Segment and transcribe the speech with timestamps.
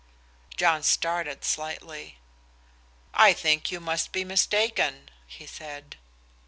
[0.57, 2.17] John started slightly.
[3.13, 5.95] "I think you must be mistaken," he said.